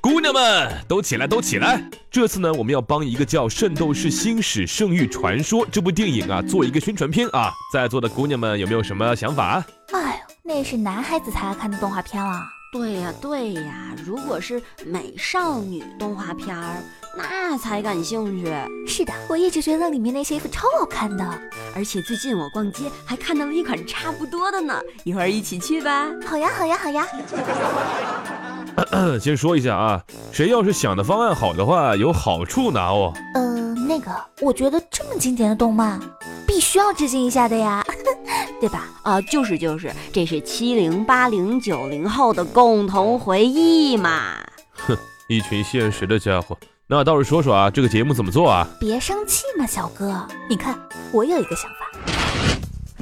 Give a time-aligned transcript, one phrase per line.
[0.00, 1.82] 姑娘们都起来，都起来！
[2.10, 7.52] 这次呢，我们要帮一个叫《圣斗士星矢圣域传说》这部电影啊做一个宣传片啊。
[7.72, 9.64] 在座的姑娘们有没有什么想法？
[9.92, 12.40] 哎呦，那是男孩子才爱看的动画片了。
[12.72, 16.82] 对呀，对呀，如果是美少女动画片儿，
[17.16, 18.52] 那才感兴趣。
[18.86, 21.24] 是的，我一直觉得里面那些衣服超好看的，
[21.74, 26.08] 而且最近我逛街还看到了一款差不多的呢，一会儿一起去吧。
[26.24, 27.06] 好呀，好呀，好呀。
[29.20, 33.12] 先说一下啊，谁要是想的方案好的话，有好处拿哦。
[33.34, 34.10] 呃，那个，
[34.40, 36.00] 我觉得这么经典的动漫，
[36.46, 37.84] 必须要致敬一下的呀，
[38.60, 38.88] 对吧？
[39.02, 44.36] 啊，就是就是，这是七零八零九零后的共同回忆嘛。
[44.74, 44.96] 哼，
[45.28, 46.56] 一群现实的家伙。
[46.86, 48.66] 那倒是说说啊，这个节目怎么做啊？
[48.80, 50.26] 别生气嘛，小哥。
[50.48, 50.76] 你看，
[51.12, 51.89] 我有一个想法。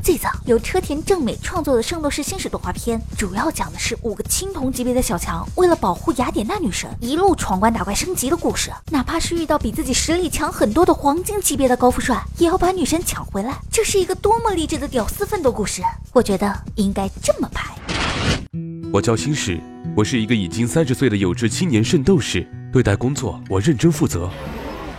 [0.08, 8.70] 最早由车田正美创作的《圣斗士星矢》动画片，主要讲的是五个青铜级别的小强为了保护雅典娜女神，一路闯关打怪升级的故事。
[8.90, 13.58] 哪怕是遇到比自己实力强很多的黄金级别的高富帅，也要把女神抢回来。
[13.70, 15.82] 这是一个多么励志的屌丝奋斗故事！
[16.14, 17.74] 我觉得应该这么拍。
[18.90, 19.60] 我叫星矢，
[19.94, 24.30] 我是一个已经三十岁的有志青年圣斗士，对待工作我认真负责。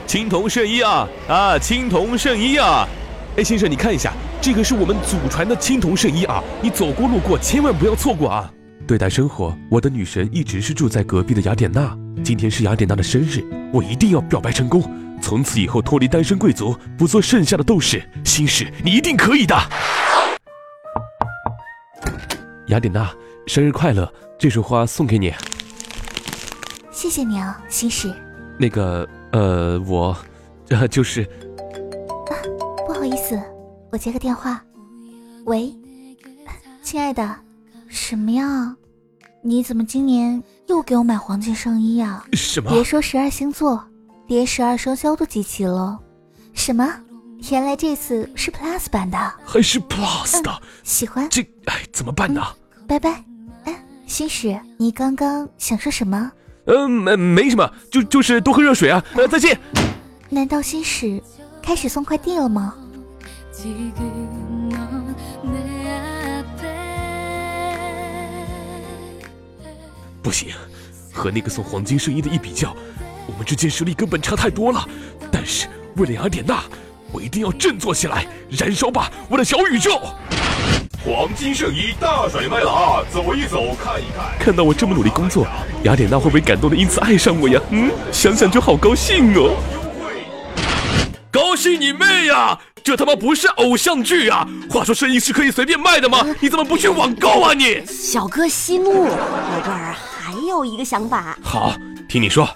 [0.05, 2.88] 青铜圣衣啊啊，青铜圣衣啊！
[3.40, 6.44] 哎，先生，你看一下，这个是我们祖传的青铜圣衣啊！
[6.62, 8.52] 你走过路过，千万不要错过啊！
[8.86, 11.98] 对待生活，我的女神一直是住在隔壁的雅典娜。
[12.22, 14.84] 今天是雅典娜的生日，我一定要表白成功，
[15.22, 18.04] 从此以后脱离单身贵族，不做剩下的斗士。
[18.26, 19.56] 心事，你一定可以的。
[22.67, 23.10] 雅典娜，
[23.48, 24.12] 生日快乐！
[24.38, 25.34] 这束花送给你。
[26.92, 28.14] 谢谢你啊，心事。
[28.58, 30.17] 那个，呃，我，
[30.72, 31.26] 呃，就是。
[33.09, 33.41] 意思，
[33.91, 34.63] 我接个电话。
[35.45, 35.73] 喂，
[36.83, 37.35] 亲爱的，
[37.88, 38.75] 什么呀？
[39.41, 42.23] 你怎么今年又给我买黄金圣衣啊？
[42.33, 42.69] 什么？
[42.69, 43.83] 别说十二星座，
[44.27, 45.97] 连十二生肖都集齐了。
[46.53, 46.87] 什么？
[47.49, 50.61] 原来这次是 Plus 版的，还是 Plus 的？
[50.83, 51.42] 喜欢这？
[51.65, 52.43] 哎，怎么办呢？
[52.87, 53.23] 拜拜。
[53.64, 56.31] 哎，星矢，你刚刚想说什么？
[56.65, 59.03] 嗯，没没什么，就就是多喝热水啊。
[59.15, 59.59] 呃，再见。
[60.30, 61.19] 难道星矢
[61.59, 62.75] 开始送快递了吗？
[70.21, 70.53] 不行，
[71.11, 72.75] 和那个送黄金圣衣的一比较，
[73.25, 74.87] 我们之间实力根本差太多了。
[75.31, 75.67] 但是
[75.98, 76.64] 为了雅典娜，
[77.11, 79.99] 我一定要振作起来，燃烧吧，我的小宇宙！
[81.03, 83.03] 黄金圣衣大甩卖了啊！
[83.11, 84.37] 走一走，看一看。
[84.39, 85.45] 看到我这么努力工作，
[85.83, 87.59] 雅典娜会不会感动的因此爱上我呀？
[87.71, 89.55] 嗯，想想就好高兴哦。
[91.31, 92.59] 高兴你妹呀！
[92.84, 94.48] 这他妈不是偶像剧啊！
[94.70, 96.26] 话说声音是可以随便卖的吗？
[96.40, 97.86] 你怎么不去网购啊你？
[97.86, 101.38] 小哥息怒，我这儿还有一个想法。
[101.44, 101.73] 好，
[102.08, 102.48] 听你说。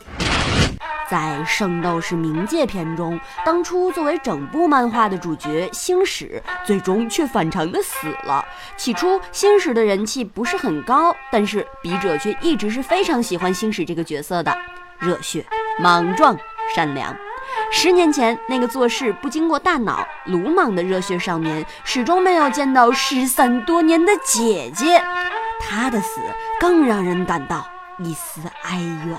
[1.11, 8.43] 在《圣斗士冥界篇》中，当初作为整部漫画的主角星矢，最终却反常的死了。
[8.77, 14.57] 起初，星矢的人气不是很高，但是笔者却一直是非常喜欢星矢这个角色的，
[14.97, 15.45] 热血、
[15.79, 16.35] 莽撞、
[16.73, 17.15] 善良。
[17.75, 25.03] 十年前，那个做事不经过大脑、鲁莽的热血少年，始终没有见到失散多年的姐姐，
[25.59, 26.21] 他的死
[26.59, 27.67] 更让人感到
[27.97, 29.17] 一丝哀怨。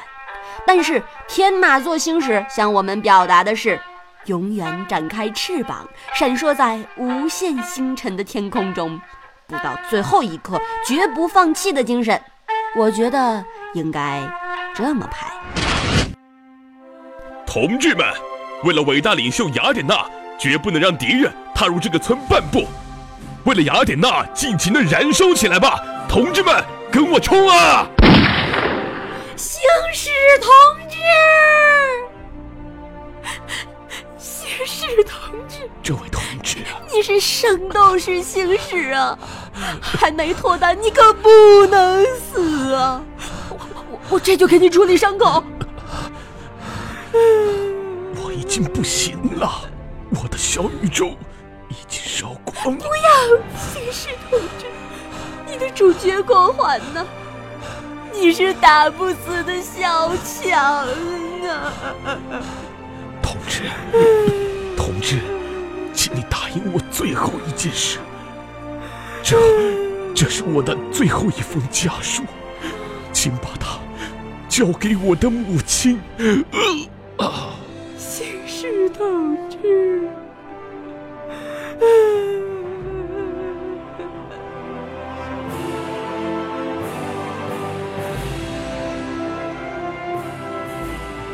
[0.65, 3.79] 但是，天马座星矢向我们表达的是，
[4.27, 8.99] 永远展开翅膀，闪烁在无限星辰的天空中，
[9.49, 12.19] 不到最后一刻绝不放弃的精神。
[12.77, 13.45] 我觉得
[13.75, 14.23] 应该
[14.73, 15.27] 这么拍。
[17.45, 18.07] 同志们，
[18.65, 20.07] 为了伟大领袖雅典娜，
[20.39, 22.67] 绝不能让敌人踏入这个村半步。
[23.45, 27.87] 为了雅典娜，尽情的燃烧起来吧，同志们，跟我冲啊！
[29.37, 29.61] 星
[29.93, 30.11] 矢
[30.41, 30.51] 同
[30.89, 30.97] 志，
[34.17, 39.19] 星矢同志，这位同志啊，你是圣斗士星矢啊，
[39.83, 43.03] 还没脱单，你可不能死啊！
[43.51, 43.59] 我
[43.91, 45.44] 我我这就给你处理伤口。
[48.55, 49.69] 经不行了，
[50.11, 51.09] 我的小宇宙
[51.69, 52.81] 已经烧光了。
[52.81, 54.67] 不要，骑士同志，
[55.51, 57.05] 你的主角光环呢？
[58.12, 60.87] 你是打不死的小强
[61.49, 61.73] 啊！
[63.21, 63.65] 同志，
[64.77, 65.19] 同志，
[65.93, 67.99] 请你答应我最后一件事。
[69.21, 69.37] 这，
[70.15, 72.23] 这是我的最后一封家书，
[73.12, 73.81] 请把它
[74.49, 76.00] 交给我的母亲。
[78.94, 80.08] 矢同志，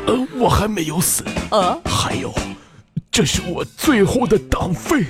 [0.07, 1.23] 呃，我还没有死。
[1.51, 2.33] 呃，还有，
[3.11, 5.05] 这是我最后的党费，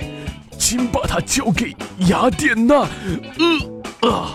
[0.58, 1.74] 请把它交给
[2.08, 2.86] 雅典娜。
[4.02, 4.34] 呃啊，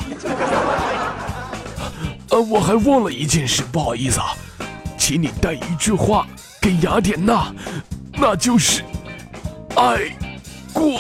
[2.29, 4.33] 呃，我还忘了一件事，不好意思啊，
[4.97, 6.25] 请你带一句话
[6.61, 7.53] 给雅典娜，
[8.19, 8.83] 那就是
[9.75, 10.11] 爱
[10.73, 10.99] 过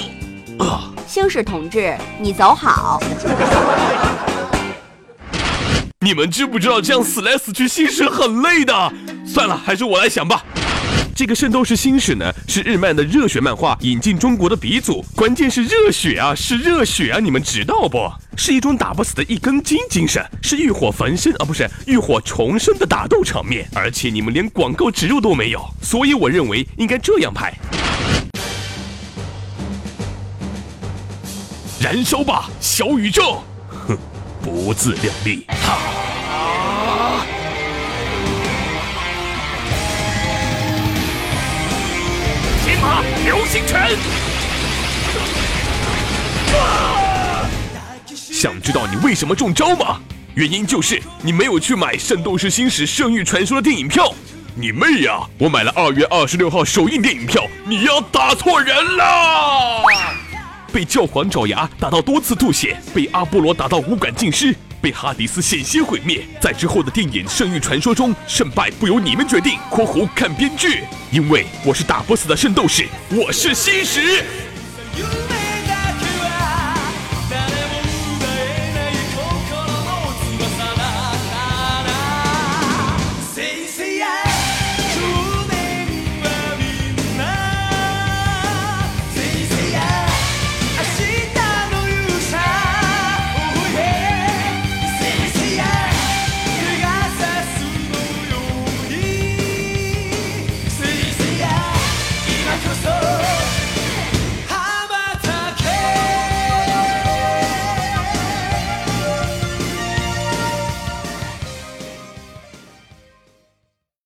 [0.59, 0.93] 啊。
[1.07, 3.01] 星矢同志，你走好。
[5.99, 8.93] 你们知不知道这样死来死去星矢很累的？
[9.25, 10.43] 算了，还是我来想吧。
[11.17, 15.03] 这个《圣斗士星矢》呢，是日漫的热血漫画引进中国的鼻祖。
[15.15, 17.19] 关键是热血啊，是热血啊！
[17.19, 18.07] 你们知道不？
[18.37, 23.67] 是一种打不死的一根筋精神，是浴火焚身啊，不是浴火重生的打斗场面。
[23.73, 27.51] 而且你们连广告植入都没有，所以我认为应该这样拍：
[31.81, 33.41] 燃烧吧，小宇宙！
[33.87, 33.97] 哼，
[34.43, 36.06] 不自量力哈。
[43.23, 43.95] 流星拳！
[48.13, 49.99] 想知道你为什么中招吗？
[50.35, 54.13] 原因就是你没有去买《圣斗士星矢：圣域传说》的电影票。
[54.53, 55.19] 你妹呀！
[55.37, 59.83] 我买了二月二十六号首映电影票，你要打错人了。
[60.71, 64.55] 被教皇爪牙打到多次吐血，被阿波罗打到五感尽失，
[64.87, 66.25] 被哈迪斯险些毁灭。
[66.39, 74.23] 在之后的电影《圣域传说》中，胜败不由你们决定（括弧看编剧），因为我是打不死的圣斗士，我是星矢。